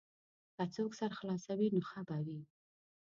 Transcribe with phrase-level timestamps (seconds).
[0.55, 2.39] که څوک سر خلاصوي نو ښه به وي.